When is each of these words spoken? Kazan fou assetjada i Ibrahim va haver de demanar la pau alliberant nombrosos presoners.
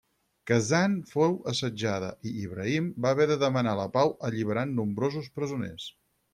Kazan 0.51 0.95
fou 1.09 1.35
assetjada 1.51 2.09
i 2.29 2.33
Ibrahim 2.47 2.89
va 3.07 3.13
haver 3.13 3.29
de 3.35 3.37
demanar 3.45 3.77
la 3.83 3.87
pau 4.01 4.17
alliberant 4.33 4.77
nombrosos 4.83 5.33
presoners. 5.39 5.91